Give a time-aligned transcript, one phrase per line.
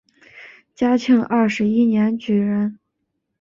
[0.73, 2.79] 嘉庆二十一年举人。